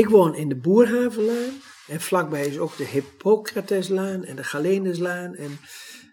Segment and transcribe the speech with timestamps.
[0.00, 1.52] Ik woon in de Boerhavenlaan.
[1.88, 5.58] En vlakbij is ook de Hippocrateslaan en de Galenuslaan en,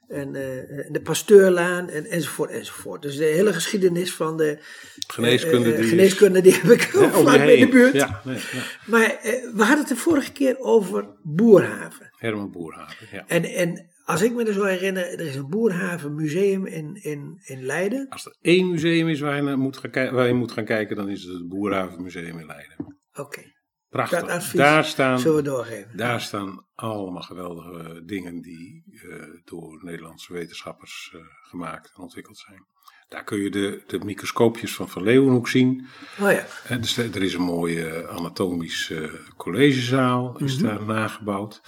[0.07, 3.01] en eh, de Pasteurlaan en, enzovoort enzovoort.
[3.01, 4.57] Dus de hele geschiedenis van de
[5.07, 7.93] Geneeskunde eh, die geneeskunde die heb ik Ja, om je vlak bij de buurt.
[7.93, 8.63] Ja, nee, ja.
[8.85, 12.09] Maar eh, we hadden het de vorige keer over Boerhaven.
[12.15, 13.07] Herman Boerhaven.
[13.11, 13.23] Ja.
[13.27, 17.41] En, en als ik me er zo herinner, er is een Boerhaven museum in, in,
[17.43, 18.05] in Leiden.
[18.09, 20.95] Als er één museum is waar je, naar moet gaan, waar je moet gaan kijken,
[20.95, 22.95] dan is het het Boerhaven Museum in Leiden.
[23.13, 23.55] Oké,
[23.89, 24.19] Prachtig.
[24.19, 25.97] dat advies Daar staan, zullen we doorgeven.
[25.97, 32.65] daar staan allemaal geweldige dingen die eh, door Nederlandse wetenschappers eh, gemaakt en ontwikkeld zijn.
[33.07, 35.87] Daar kun je de, de microscoopjes van Van Leeuwenhoek zien.
[36.21, 41.61] Oh ja, Hè, dus er is een mooie anatomische collegezaal, is daar nagebouwd.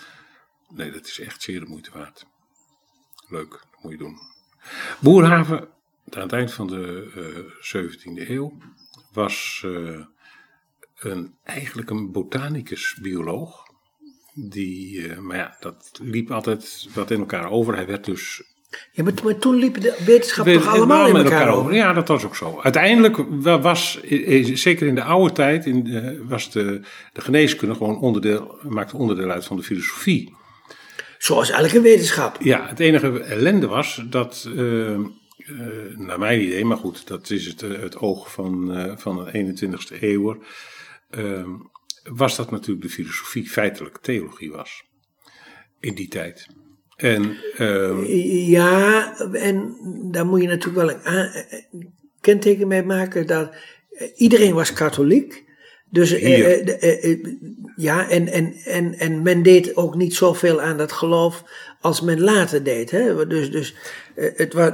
[0.70, 2.26] Nee, dat is echt zeer de moeite waard.
[3.28, 4.18] Leuk, dat moet je doen.
[5.00, 5.60] Boerhaven,
[6.10, 7.12] aan het eind van de
[7.72, 7.84] eh
[8.26, 8.58] 17e eeuw,
[9.14, 10.00] was eh,
[11.00, 13.68] een, eigenlijk een botanicus-bioloog.
[14.34, 17.76] Die, eh, maar ja, dat liep altijd wat in elkaar over.
[17.76, 18.44] Hij werd dus
[18.92, 21.74] ja maar, maar toen liepen de wetenschap we- toch allemaal in elkaar over?
[21.74, 22.60] Ja, dat was ook zo.
[22.62, 24.00] Uiteindelijk wa- was,
[24.54, 26.82] zeker in de oude tijd, in, was de,
[27.14, 30.34] de geneeskunde gewoon onderdeel, maakte onderdeel uit van de filosofie.
[31.18, 32.38] Zoals elke wetenschap.
[32.42, 35.02] Ja, het enige ellende was dat, eh, eh,
[35.96, 39.98] naar mijn idee, maar goed, dat is het, het oog van, eh, van de 21ste
[40.04, 40.38] eeuw,
[41.10, 41.48] eh,
[42.04, 44.84] was dat natuurlijk de filosofie feitelijk theologie was.
[45.80, 46.48] In die tijd.
[46.96, 49.76] En eh, Ja, en
[50.12, 51.60] daar moet je natuurlijk wel een aan- eh,
[52.22, 53.56] kenteken mee maken dat
[53.92, 55.48] eh, iedereen was katholiek.
[55.92, 57.26] Dus eh, eh, eh, eh,
[57.76, 61.44] ja, en, en, en, en men deed ook niet zoveel aan dat geloof
[61.82, 62.92] als men later deed.
[62.92, 63.28] Hè?
[63.28, 63.76] Dus, dus
[64.16, 64.72] het was,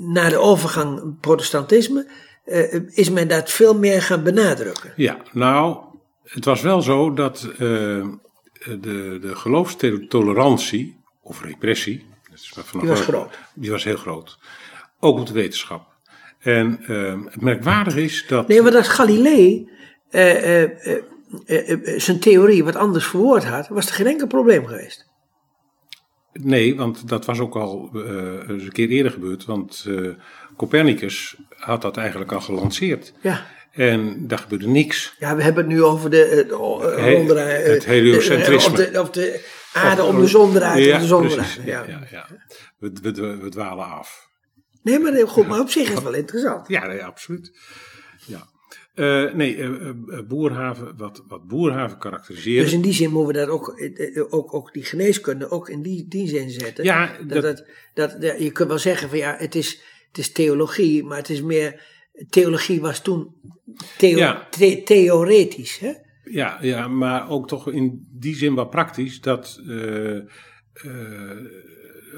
[0.00, 2.06] na de overgang protestantisme
[2.50, 4.92] eh, eh, is men dat veel meer gaan benadrukken.
[4.96, 5.76] Ja, nou,
[6.24, 12.88] het was wel zo dat eh, de, de geloofstolerantie, of repressie, dat is vanaf Die
[12.90, 13.38] was groot.
[13.54, 14.38] Die was heel groot.
[15.00, 15.88] Ook op de wetenschap.
[16.38, 18.48] En eh, het merkwaardige is dat.
[18.48, 19.68] Nee, maar dat Galilei
[21.96, 25.09] zijn theorie wat anders verwoord had, was er geen enkel probleem geweest.
[26.32, 29.44] Nee, want dat was ook al eh, eens een keer eerder gebeurd.
[29.44, 30.08] Want eh,
[30.56, 33.12] Copernicus had dat eigenlijk al gelanceerd.
[33.22, 33.46] Ja.
[33.72, 35.14] En daar gebeurde niks.
[35.18, 38.70] Ja, we hebben het nu over de, o- He- onder, eh, het heliocentrisme.
[38.72, 41.58] Of de, of de aarde om de zon ja, om de zon precies.
[41.64, 42.26] Ja, Ja.
[42.78, 44.28] We, we, we dwalen af.
[44.82, 46.68] Nee, maar goed, maar op zich is het wel interessant.
[46.68, 47.52] Ja, nee, absoluut.
[48.26, 48.48] Ja.
[48.94, 49.94] Eh, nee, eh, eh,
[50.28, 52.64] Boerhaven, wat, wat Boerhaven karakteriseert.
[52.64, 53.80] Dus in die zin moeten we dat ook,
[54.30, 56.84] ook, ook die geneeskunde ook in die, die zin zetten.
[56.84, 57.64] Ja, dat, dat-
[57.94, 61.42] dat, je kunt wel zeggen van ja, het is, het is theologie, maar het is
[61.42, 61.82] meer,
[62.30, 63.34] theologie was toen
[63.98, 64.46] theo, Ja.
[64.50, 65.78] the- theoretisch.
[65.78, 65.92] Hè?
[66.24, 69.60] Ja, ja, maar ook toch in die zin wel praktisch dat,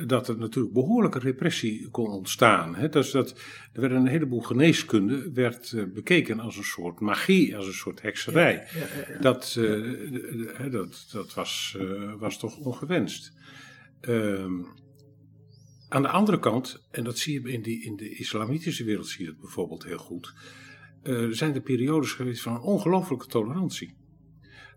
[0.06, 2.74] dat er natuurlijk behoorlijke repressie kon ontstaan.
[2.74, 2.88] Hè?
[2.88, 3.30] Dus dat,
[3.72, 8.02] er werd een heleboel geneeskunde werd, eh, bekeken als een soort magie, als een soort
[8.02, 8.66] hekserij.
[9.20, 13.32] Dat, eh, dat, dat was, eh, was toch ongewenst.
[14.00, 14.60] Ehm,
[15.88, 19.24] aan de andere kant, en dat zie je in, die, in de islamitische wereld, zie
[19.24, 20.34] je dat bijvoorbeeld heel goed.
[21.30, 23.94] zijn er periodes geweest van ongelooflijke tolerantie.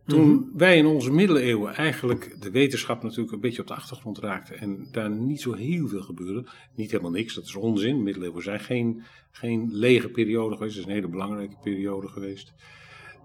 [0.05, 4.59] Toen wij in onze middeleeuwen eigenlijk de wetenschap natuurlijk een beetje op de achtergrond raakten
[4.59, 6.45] en daar niet zo heel veel gebeurde,
[6.75, 8.03] niet helemaal niks, dat is onzin.
[8.03, 12.53] Middeleeuwen zijn geen, geen lege periode geweest, het is een hele belangrijke periode geweest.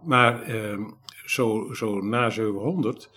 [0.04, 0.82] Maar ehm,
[1.24, 3.10] zo, zo na 700,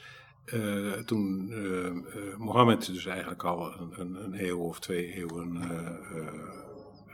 [0.45, 1.93] eh, toen eh, eh,
[2.37, 5.69] Mohammed dus eigenlijk al een, een, een eeuw of twee eeuwen eh,
[6.17, 6.33] eh,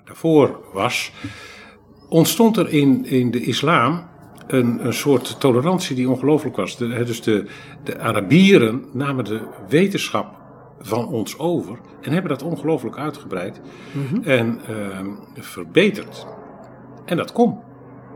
[0.05, 1.11] daarvoor was,
[2.07, 4.09] ontstond er in, in de islam
[4.51, 6.77] een, een soort tolerantie die ongelooflijk was.
[6.77, 7.45] De, hè, dus de,
[7.83, 10.37] de Arabieren namen de wetenschap
[10.79, 13.61] van ons over en hebben dat ongelooflijk uitgebreid
[14.23, 16.27] en ehm, verbeterd.
[17.05, 17.59] En dat kon.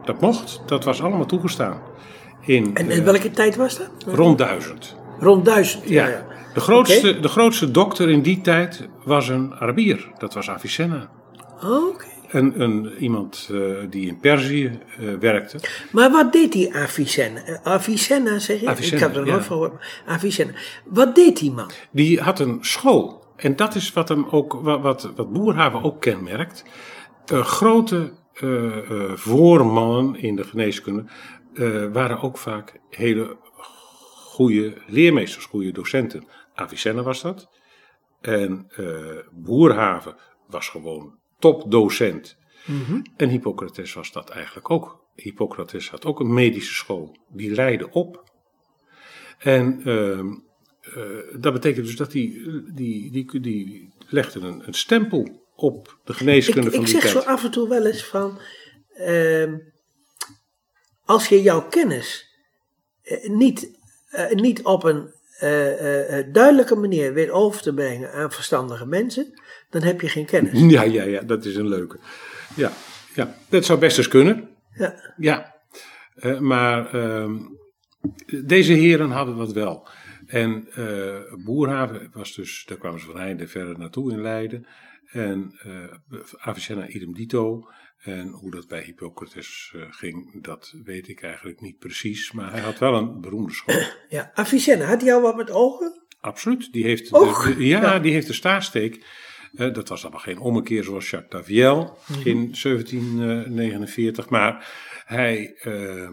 [0.06, 0.62] Dat mocht.
[0.66, 1.82] Dat was allemaal toegestaan.
[2.42, 3.90] In, En eh, in welke tijd was dat?
[4.06, 4.96] rond duizend.
[5.20, 5.90] Rond duizend.
[5.90, 6.08] Ja.
[6.08, 6.26] Ja.
[6.54, 10.12] De, grootste, de grootste dokter in die tijd was een Arabier.
[10.18, 11.10] Dat was Avicenna.
[11.64, 12.13] Oké.
[12.34, 13.60] Een, een, iemand eh,
[13.90, 15.58] die in Perzië eh, werkte.
[15.92, 17.60] Maar wat deed die Avicenna?
[17.64, 18.68] Avicenna zeg je?
[18.68, 19.32] Avicenna, Ik heb er ja.
[19.32, 19.86] nooit van gehoord.
[20.06, 20.54] Avicenna.
[20.86, 21.72] Wat deed die man?
[21.92, 23.24] Die had een school.
[23.36, 26.64] En dat is wat, hem ook, wat, wat, wat Boerhaven ook kenmerkt.
[27.26, 28.12] Eh, grote
[29.14, 31.06] voormannen in de geneeskunde
[31.92, 33.38] waren ook vaak hele
[34.16, 36.28] goede leermeesters, goede docenten.
[36.54, 37.50] Avicenna was dat.
[38.22, 38.68] En
[39.32, 40.16] Boerhaven
[40.48, 42.36] was gewoon topdocent.
[43.18, 45.06] En Hippocrates was dat eigenlijk ook.
[45.16, 47.18] Hippocrates had ook een medische school.
[47.30, 48.24] Die leidde op.
[49.38, 50.28] En ehm,
[50.82, 56.14] eh, dat betekent dus dat die, die, die, die legde een, een stempel op de
[56.14, 57.24] geneeskunde Ik, van ik die zeg tijd.
[57.24, 58.40] zo af en toe wel eens van,
[58.94, 59.58] ehm,
[61.06, 62.28] als je jouw kennis
[63.02, 63.80] eh, niet,
[64.10, 65.22] eh, niet op een
[66.32, 69.42] duidelijke manier weet over te brengen aan verstandige mensen,
[69.74, 70.60] dan heb je geen kennis.
[70.76, 72.00] Ja, ja, ja, dat is een leuke.
[72.56, 72.72] Ja,
[73.16, 74.50] ja, dat zou best eens kunnen.
[74.74, 75.14] Ja.
[75.18, 75.52] Ja,
[76.16, 77.38] Eh, maar ehm,
[78.46, 79.88] deze heren hadden dat wel.
[80.26, 84.68] En eh Boerhaven was dus, daar kwamen ze van heinde verder naartoe in Leiden.
[85.12, 87.68] En eh Avicenna idem dito.
[87.98, 92.32] En hoe dat bij Hippocrates ging, dat weet ik eigenlijk niet precies.
[92.32, 93.82] Maar hij had wel een beroemde school.
[94.18, 94.32] ja.
[94.34, 96.02] Avicenna, had hij al wat met ogen?
[96.20, 96.72] Absoluut.
[96.72, 98.00] Die heeft de, Och, de- ja, ja.
[98.00, 99.06] die heeft de staarsteek.
[99.54, 104.30] Eh, dat was allemaal geen ommekeer zoals Jacques Daviel in 1749.
[104.30, 104.72] Maar
[105.06, 106.12] hij eh, eh,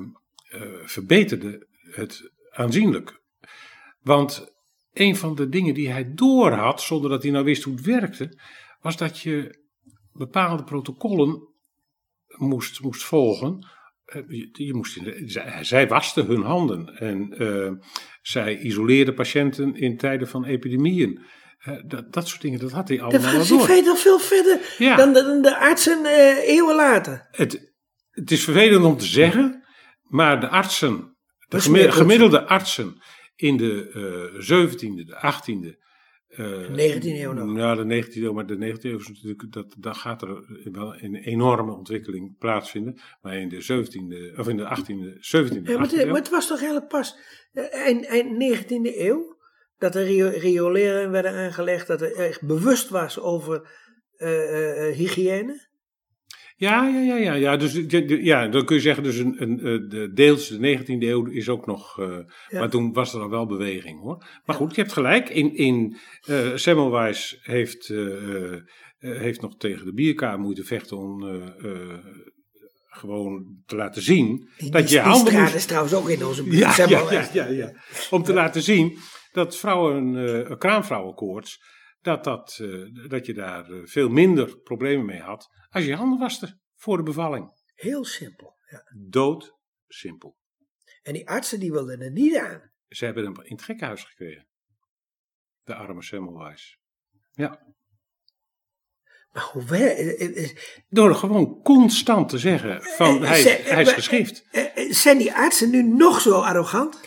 [0.84, 3.20] verbeterde het aanzienlijk.
[4.02, 4.52] Want
[4.92, 8.38] een van de dingen die hij doorhad, zonder dat hij nou wist hoe het werkte,
[8.80, 9.58] was dat je
[10.12, 11.48] bepaalde protocollen
[12.36, 13.66] moest, moest volgen.
[14.04, 17.72] Eh, Je, je moest in de- zij, zij wasten hun handen en eh,
[18.22, 21.20] zij isoleerden patiënten in tijden van epidemieën.
[21.60, 23.88] Eh, dat, dat soort dingen, dat had hij Dat allemaal wel was door.
[23.88, 24.96] al veel verder Ja.
[24.96, 27.28] dan, de, artsen eh, eeuwen later.
[27.30, 27.72] Het,
[28.10, 29.64] het is vervelend om te zeggen,
[30.02, 30.96] maar de artsen,
[31.38, 31.62] de Dat
[31.94, 33.02] gemiddelde artsen
[33.36, 33.90] in de
[34.38, 35.78] eh 17e, de 18e.
[36.28, 37.56] eh, 19e eeuw nog.
[37.56, 40.42] Ja, de 19e eeuw, maar de 19e eeuw is natuurlijk, dat, dan gaat er
[40.72, 43.00] wel een enorme ontwikkeling plaatsvinden.
[43.22, 46.06] Maar in de 17e, of in de 18e, 17e, Ja, maar, 18e het, eeuw.
[46.06, 47.16] maar het was toch eigenlijk pas
[47.52, 49.38] eh, eind, eind 19e eeuw
[49.80, 53.68] dat er rio- rioleren werden aangelegd, dat er echt bewust was over
[54.16, 55.68] eh, eh, eh, hygiëne.
[56.56, 57.56] Ja, ja, ja, ja, ja.
[57.56, 61.48] Dus ja, dan kun je zeggen, dus een, een, de, deels de 19e eeuw is
[61.48, 61.96] ook nog.
[61.96, 62.24] Ja.
[62.50, 64.26] Maar toen was er al wel beweging hoor.
[64.44, 65.28] Maar goed, je hebt gelijk.
[65.28, 65.96] In, in
[66.26, 67.92] eh Semmelweis heeft,
[68.98, 71.22] heeft nog tegen de bierkamer moeten vechten om
[72.90, 76.08] gewoon te laten zien Die, dat die, je die handen straat moest is trouwens ook
[76.08, 76.76] in onze buurt.
[77.32, 77.72] ja, ja.
[78.10, 78.98] Om te laten zien
[79.32, 81.60] dat vrouwen, een kraamvrouwenkoorts,
[82.00, 86.18] dat, dat, eh, dat je daar eh, veel minder problemen mee had als je handen
[86.18, 87.52] waste voor de bevalling.
[87.74, 88.56] Heel simpel.
[88.70, 88.82] Ja.
[89.08, 89.56] Dood
[89.86, 90.36] simpel.
[91.02, 92.70] En die artsen die wilden er niet aan.
[92.88, 94.48] Ze hebben hem in het gekkenhuis gekregen.
[95.62, 96.78] De arme Semmelweis.
[97.32, 97.68] Ja.
[99.32, 100.54] Maar hoe
[100.88, 104.44] Door gewoon constant te zeggen van hij, hij is geschift.
[104.90, 107.00] zijn die artsen nu nog zo arrogant?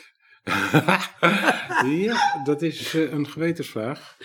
[2.05, 4.17] ja, dat is eh, een gewetensvraag.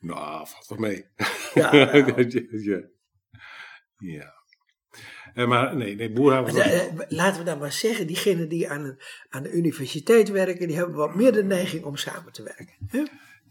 [0.00, 1.04] Nou, valt wel mee.
[1.54, 2.82] Ja, ja.
[3.96, 4.34] ja.
[5.34, 6.62] Eh, maar nee, nee Boerhaven was...
[6.62, 10.76] Eh, Laten we dan maar zeggen, diegenen die aan, een, aan de universiteit werken, die
[10.76, 12.76] hebben wat meer de neiging om samen te werken.
[12.86, 13.02] hè?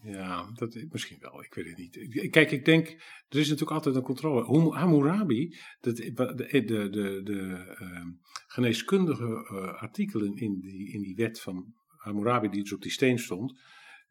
[0.04, 1.44] Ja, dat, misschien wel.
[1.44, 2.30] Ik weet het niet.
[2.30, 2.88] Kijk, ik denk,
[3.30, 4.74] er is natuurlijk altijd een controle.
[4.76, 8.08] Hammurabi, dat, de, de, de, de, de ehm,
[8.48, 13.20] geneeskundige eh, artikelen in die, in die wet van Hammurabi, die dus op die steen
[13.20, 13.60] stond,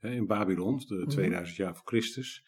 [0.01, 2.45] in Babylon, de 2000 jaar voor Christus.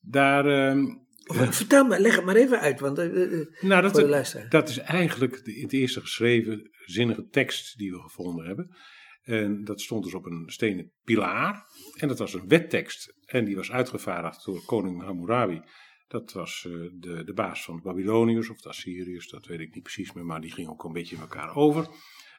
[0.00, 0.84] Daar, ehm,
[1.26, 4.00] Of, Vertel me, leg het maar even uit, want eh, eh, eh, nou, voor de
[4.00, 4.48] dat, luisteraar.
[4.48, 8.76] dat is eigenlijk de, het eerste geschreven zinnige tekst die we gevonden hebben.
[9.22, 11.66] En dat stond dus op een stenen pilaar.
[11.96, 13.14] En dat was een wettekst.
[13.24, 15.62] En die was uitgevaardigd door koning Hammurabi.
[16.08, 19.74] Dat was eh, de, de baas van de Babyloniërs of de Assyriërs, dat weet ik
[19.74, 21.88] niet precies meer, maar die ging ook een beetje in elkaar over.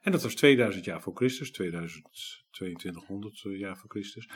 [0.04, 2.08] En dat was 2000 jaar voor Christus, 2000,
[2.52, 4.30] 2200 eh, jaar voor Christus.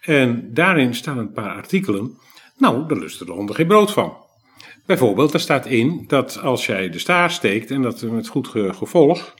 [0.00, 2.18] En daarin staan een paar artikelen.
[2.56, 4.16] Nou, daar lusten de honden geen brood van.
[4.86, 8.72] Bijvoorbeeld, daar staat in dat als jij de staar steekt en dat met goed ge-
[8.72, 9.34] gevolg,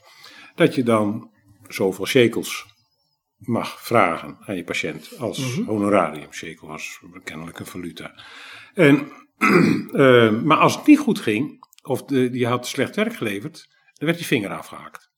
[0.55, 1.31] dat je dan
[1.69, 2.67] zoveel shekels
[3.37, 6.33] mag vragen aan je patiënt als honorarium.
[6.33, 8.25] Shekel was kennelijk een valuta.
[8.75, 9.13] En,
[9.93, 14.07] eh, maar als het niet goed ging, of de, je had slecht werk geleverd, dan
[14.09, 15.10] werd je vinger afgehakt.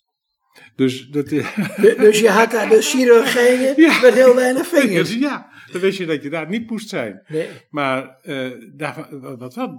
[0.77, 4.01] Dus dat, eh, Du- Dus je had daar de chirurgijnen Ja.
[4.01, 5.15] met heel weinig vingers.
[5.29, 7.23] ja, dan wist je dat je daar niet moest zijn.
[7.29, 7.49] Nee.
[7.71, 9.77] Maar eh, daar, wat, wat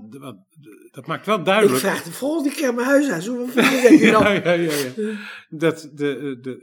[0.92, 1.80] dat maakt wel Ik duidelijk.
[1.80, 3.36] vraag de volgende keer mijn huis aan.
[3.36, 4.24] Hoeveel vingers heb je ja, nog?
[4.24, 5.18] ja, ja, ja.
[5.50, 6.58] Dat, de, de,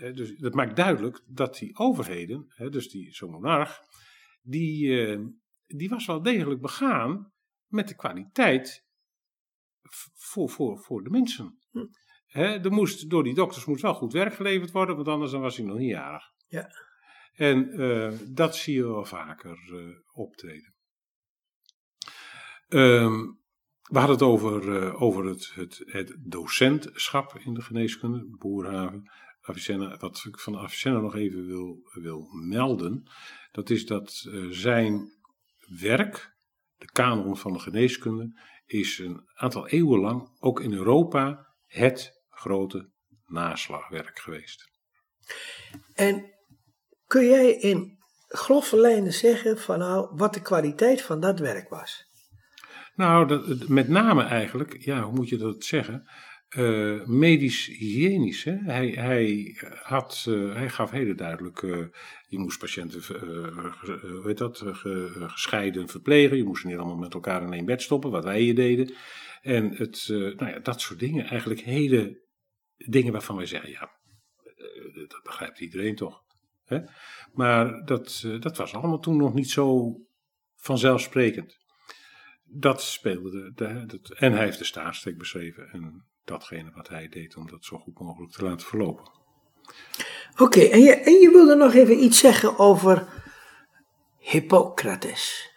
[0.00, 3.80] eh, dus dat maakt duidelijk dat die overheden, hè, dus die zo'n monarch,
[4.42, 5.18] die, eh,
[5.66, 7.32] die was wel degelijk begaan
[7.66, 8.84] met de kwaliteit
[10.16, 11.58] voor, voor, voor de mensen.
[11.70, 11.78] Hm.
[12.30, 15.40] Hè, er moest, door die dokters moest wel goed werk geleverd worden, want anders dan
[15.40, 16.24] was hij nog niet jarig.
[16.46, 16.70] Ja.
[17.34, 20.74] En eh, dat zie je wel vaker eh, optreden.
[22.68, 23.18] Ehm,
[23.82, 29.10] we hadden het over, uh, over het, het, het, docentschap in de geneeskunde, Boerhaven.
[29.40, 33.10] Avicenna, wat ik van Avicenna nog even wil, wil melden,
[33.52, 35.12] dat is dat zijn
[35.78, 36.36] werk,
[36.76, 42.90] de kanon van de geneeskunde, is een aantal eeuwen lang ook in Europa het grote
[43.26, 44.70] naslagwerk geweest.
[45.94, 46.34] En
[47.06, 52.08] kun jij in grove lijnen zeggen van nou wat de kwaliteit van dat werk was?
[52.94, 56.10] Nou, dat, met name eigenlijk, ja, hoe moet je dat zeggen?
[56.56, 58.44] Uh, medisch hygiënisch.
[58.44, 58.56] Hè?
[58.56, 61.86] Hij, hij, had, uh, hij gaf hele duidelijk, uh,
[62.28, 63.02] je moest patiënten
[64.00, 64.62] hoe heet dat,
[65.16, 66.36] gescheiden verplegen.
[66.36, 68.94] Je moest ze niet allemaal met elkaar in één bed stoppen, wat wij hier deden.
[69.42, 72.20] En het, nou ja, dat soort dingen, eigenlijk hele
[72.86, 73.90] dingen waarvan wij zeggen, ja,
[75.08, 76.22] dat begrijpt iedereen toch.
[76.64, 76.80] Hè?
[77.32, 79.96] Maar dat, dat was allemaal toen nog niet zo
[80.56, 81.58] vanzelfsprekend.
[82.44, 87.36] Dat speelde, de, de, en hij heeft de staarstreek beschreven en datgene wat hij deed
[87.36, 89.10] om dat zo goed mogelijk te laten verlopen.
[90.36, 93.08] Oké, en, je, en je wilde nog even iets zeggen over
[94.18, 95.50] Hippocrates.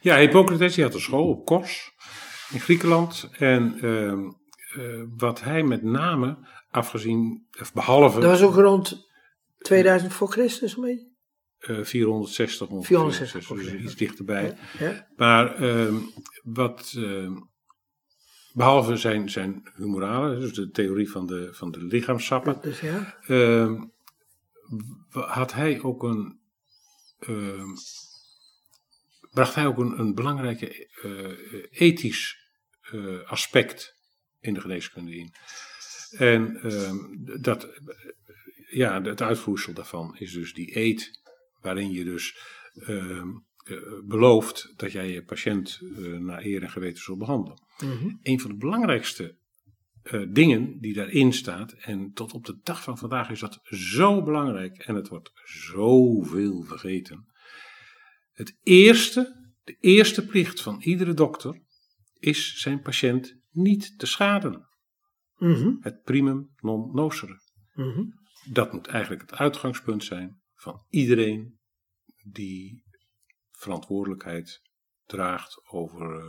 [0.00, 1.92] Ja, Hippocrates die had een school op Kos
[2.52, 3.28] in Griekenland.
[3.32, 4.12] En uh,
[4.76, 6.38] uh, wat hij met name,
[6.72, 8.20] afgezien, of behalve...
[8.20, 9.08] Dat was ook rond
[9.58, 11.10] 2000 voor Christus, mee?
[11.58, 12.96] Uh, 460 ongeveer.
[12.98, 14.56] 460 dus iets dichterbij.
[14.78, 15.08] Ja, ja.
[15.16, 15.96] Maar ehm,
[16.42, 17.34] wat ehm,
[18.52, 23.16] Behalve zijn, zijn humorale, dus de theorie van de, van de lichaamssappen, dus ja.
[23.28, 23.82] uh,
[25.10, 26.40] had hij ook een,
[29.30, 32.42] bracht hij ook een, een belangrijke uh, ethisch
[32.82, 33.96] eh, aspect
[34.40, 35.34] in de geneeskunde in.
[36.16, 36.96] En ehm,
[37.40, 37.68] dat,
[38.70, 41.20] ja, het uitvoersel daarvan is dus die eet,
[41.60, 42.36] waarin je dus
[42.74, 43.22] uh,
[44.04, 47.62] belooft dat jij je patiënt uh, naar eer en geweten zult behandelen.
[47.84, 49.36] Mm Een van de belangrijkste
[50.04, 54.22] uh, dingen die daarin staat, en tot op de dag van vandaag is dat zo
[54.22, 57.26] belangrijk en het wordt zoveel vergeten.
[58.32, 61.60] Het eerste, de eerste plicht van iedere dokter
[62.18, 64.66] is zijn patiënt niet te schaden.
[65.42, 65.78] Mm -hmm.
[65.80, 67.40] Het primum non nocere.
[67.74, 68.14] Mm -hmm.
[68.50, 71.58] Dat moet eigenlijk het uitgangspunt zijn van iedereen
[72.30, 72.84] die
[73.50, 74.60] verantwoordelijkheid
[75.06, 76.24] draagt over, uh,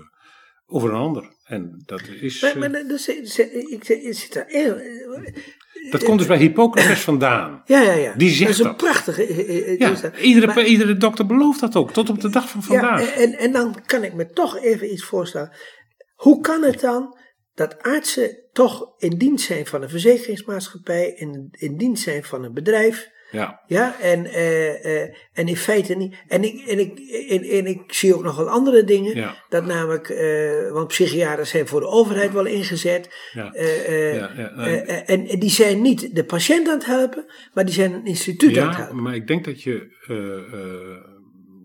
[0.65, 1.35] over een ander.
[1.43, 2.41] En dat is.
[2.41, 4.81] Maar, maar dus, ik, ik zit daar.
[5.91, 7.61] Dat komt dus bij Hippocrates vandaan.
[7.65, 8.13] Ja, ja, ja.
[8.13, 8.49] Die zegt dat.
[8.49, 8.77] is een dat.
[8.77, 9.77] prachtige.
[9.77, 13.01] Ja, iedere, maar, iedere dokter belooft dat ook, tot op de dag van vandaag.
[13.01, 15.51] Ja, en, en dan kan ik me toch even iets voorstellen.
[16.13, 17.17] Hoe kan het dan
[17.55, 22.53] dat artsen toch in dienst zijn van een verzekeringsmaatschappij, in, in dienst zijn van een
[22.53, 23.61] bedrijf, ja.
[23.67, 25.01] Ja, en, uh, uh,
[25.33, 26.15] en in feite niet.
[26.27, 29.15] En ik, en, ik, en, en ik zie ook nog wel andere dingen.
[29.15, 29.43] Ja.
[29.49, 33.29] Dat namelijk, uh, want psychiaters zijn voor de overheid wel ingezet.
[33.31, 33.51] Ja.
[33.53, 34.35] Ja,
[35.05, 38.57] en, en die zijn niet de patiënt aan het helpen, maar die zijn een instituut
[38.57, 38.95] aan het helpen.
[38.95, 39.73] Ja, maar ik denk dat je,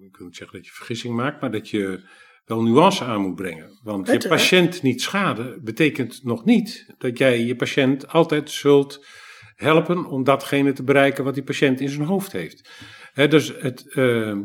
[0.02, 2.00] ik wil niet zeggen dat je vergissing maakt, maar dat je
[2.48, 3.78] wel nuance aan moet brengen.
[3.82, 9.06] Want je patiënt niet schaden betekent nog niet dat jij je patiënt altijd zult
[9.54, 12.70] helpen om datgene te bereiken wat die patiënt in zijn hoofd heeft.
[13.12, 14.36] He, dus het, uh, uh,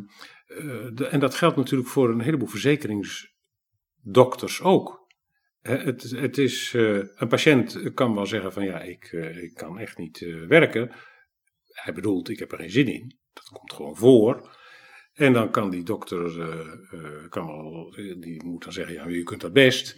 [0.93, 5.07] de, en dat geldt natuurlijk voor een heleboel verzekeringsdokters ook.
[5.61, 9.79] He, het, het is, uh, een patiënt kan wel zeggen van ja, ik, ik kan
[9.79, 10.91] echt niet werken.
[11.63, 13.17] Hij bedoelt, ik heb er geen zin in.
[13.33, 14.61] Dat komt gewoon voor.
[15.13, 16.31] En dan kan die dokter,
[17.29, 19.97] kan wel, die moet dan zeggen, ja, je kunt dat best.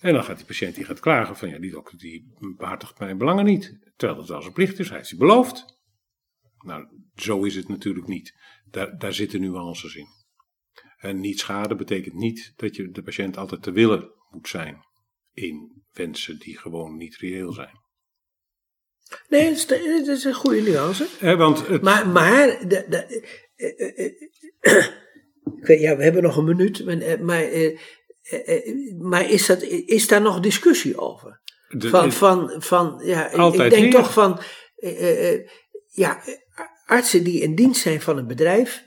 [0.00, 3.18] En dan gaat die patiënt die gaat klagen van ja, die dokter die behartigt mijn
[3.18, 3.78] belangen niet.
[3.96, 5.64] Terwijl dat wel zijn plicht is, hij heeft ze beloofd.
[6.58, 8.34] Nou, zo is het natuurlijk niet.
[8.70, 10.06] Daar, daar zitten nuances in.
[10.96, 14.80] En niet schade betekent niet dat je de patiënt altijd te willen moet zijn
[15.32, 17.80] in wensen die gewoon niet reëel zijn.
[19.28, 19.70] Nee, dat
[20.06, 21.08] is, een goede nuance.
[21.20, 21.82] Eh, want het...
[21.82, 23.28] Maar, maar de, de,
[23.62, 24.08] uh,
[25.62, 27.48] uh, ja, we hebben nog een minuut, maar, maar
[28.98, 31.40] maar is, dat, is daar nog discussie over?
[31.68, 34.40] De, van, van, van, ja, ik denk toch van,
[34.78, 35.40] uh, uh,
[35.86, 36.22] ja,
[36.86, 38.84] artsen die in dienst zijn van een bedrijf,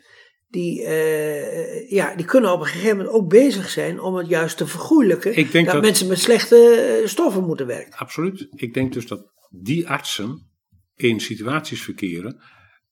[0.48, 4.58] die, uh, ja, die kunnen op een gegeven moment ook bezig zijn om het juist
[4.58, 5.38] te vergoeilijken.
[5.38, 8.00] Ik denk dat, dat mensen met slechte stoffen moeten werken.
[8.00, 8.48] Absoluut.
[8.56, 10.50] Ik denk dus dat die artsen
[10.96, 12.42] in situaties verkeren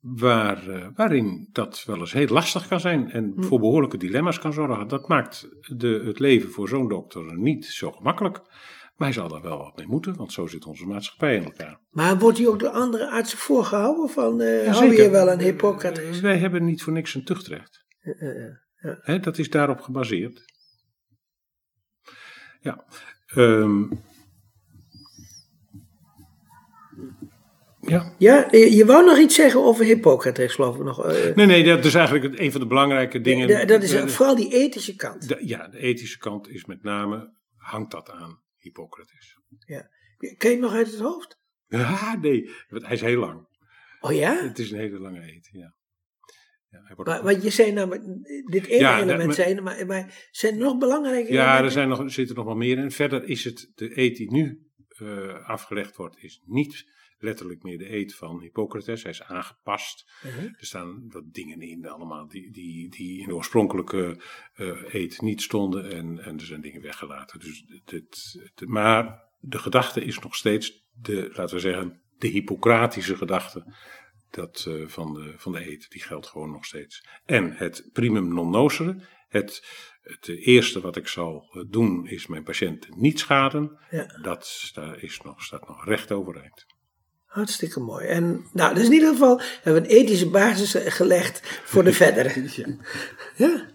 [0.04, 3.42] waar, uh, waarin dat wel eens heel lastig kan zijn en Hm.
[3.44, 4.88] voor behoorlijke dilemma's kan zorgen.
[4.88, 8.38] Dat maakt de, het leven voor zo'n dokter niet zo gemakkelijk.
[8.96, 11.80] Maar hij zal daar wel wat mee moeten, want zo zit onze maatschappij in elkaar.
[11.90, 14.10] Maar wordt hij ook door andere artsen voorgehouden?
[14.10, 16.16] Van, uh, Ja, hou je wel een Hippocrates?
[16.18, 17.86] Eh, Wij hebben niet voor niks een tuchtrecht.
[19.02, 20.44] Hè, dat is daarop gebaseerd.
[22.62, 22.86] Ja.
[23.26, 23.84] Ehm,
[27.94, 28.16] ja.
[28.18, 31.06] Ja, je wou nog iets zeggen over Hippocrates, geloof ik nog.
[31.06, 33.48] eh, Nee, nee, dat is eigenlijk een van de belangrijke dingen.
[33.48, 35.28] ja, dat is vooral die ethische kant.
[35.28, 39.38] de- ja, de ethische kant is met name, hangt dat aan Hippocrates.
[39.68, 39.90] Ken
[40.38, 41.42] je het nog uit het hoofd?
[41.68, 43.48] Ja, nee, want hij is heel lang.
[44.02, 44.44] Oh ja?
[44.48, 45.74] Het is een hele lange eet, ja.
[46.70, 48.04] ja Maar, want je zei namelijk,
[48.52, 51.90] dit ene Ja, element maar- zijn, maar, maar zijn er nog belangrijke Ja, er zijn
[51.90, 52.92] nog, zitten nog wel meer in.
[52.92, 56.86] Verder is het, de eet die nu eh, afgelegd wordt, is niet
[57.24, 59.04] letterlijk meer de eet van Hippocrates.
[59.04, 60.12] Hij is aangepast.
[60.24, 60.44] Mhm.
[60.46, 64.22] Er staan wat dingen in allemaal die, die, die in de oorspronkelijke
[64.54, 65.92] eh eet niet stonden.
[65.92, 67.40] En, en er zijn dingen weggelaten.
[67.40, 67.90] Dus dit,
[68.56, 73.74] dit- maar de gedachte is nog steeds, de, laten we zeggen, de Hippocratische gedachte.
[74.30, 77.08] Dat, eh, van, de, van de eet, die geldt gewoon nog steeds.
[77.26, 78.96] En het primum non nocere,
[79.28, 79.66] het,
[80.02, 83.78] het eerste wat ik zal eh, doen, is mijn patiënten niet schaden.
[83.90, 84.20] Ja.
[84.22, 86.66] Dat sta- is nog, staat nog recht overeind.
[87.34, 88.06] Hartstikke mooi.
[88.06, 91.94] En nou, dus in ieder geval hebben we een ethische basis eh, gelegd voor de
[92.04, 92.50] verdere.
[93.36, 93.66] Ja.